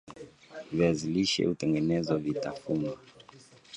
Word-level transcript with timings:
viazi 0.71 1.07
lishe 1.07 1.45
hutengeneza 1.45 2.17
vitafunwa 2.17 2.97